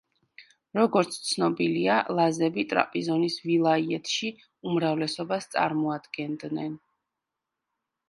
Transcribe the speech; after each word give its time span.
როგორც 0.77 1.17
ცნობილია, 1.31 1.97
ლაზები 2.21 2.65
ტრაპიზონის 2.73 3.37
ვილაიეთში 3.45 4.33
უმრავლესობას 4.73 5.49
წარმოადგენდნენ. 5.57 6.77